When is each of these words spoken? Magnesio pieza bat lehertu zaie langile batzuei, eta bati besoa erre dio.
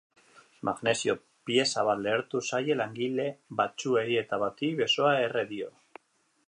Magnesio 0.69 1.13
pieza 1.49 1.83
bat 1.89 2.01
lehertu 2.05 2.41
zaie 2.47 2.79
langile 2.81 3.27
batzuei, 3.61 4.09
eta 4.25 4.43
bati 4.45 4.71
besoa 4.83 5.15
erre 5.29 5.45
dio. 5.55 5.69